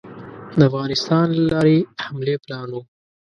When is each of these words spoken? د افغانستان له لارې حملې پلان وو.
د 0.57 0.59
افغانستان 0.69 1.25
له 1.35 1.43
لارې 1.51 1.77
حملې 2.03 2.35
پلان 2.43 2.67
وو. 2.73 2.81